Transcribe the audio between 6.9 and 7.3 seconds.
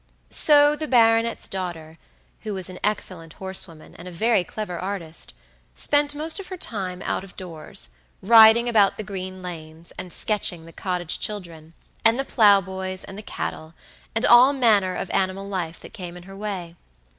out